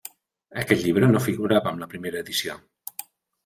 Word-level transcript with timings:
Aquest 0.61 0.81
llibre 0.85 1.11
no 1.11 1.21
figurava 1.27 1.77
en 1.77 1.85
la 1.87 1.91
primera 1.95 2.25
edició. 2.29 2.61